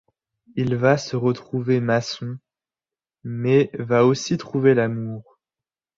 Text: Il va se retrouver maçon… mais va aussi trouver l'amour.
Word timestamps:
Il 0.55 0.73
va 0.77 0.97
se 0.97 1.15
retrouver 1.15 1.79
maçon… 1.79 2.39
mais 3.23 3.69
va 3.77 4.03
aussi 4.03 4.39
trouver 4.39 4.73
l'amour. 4.73 5.37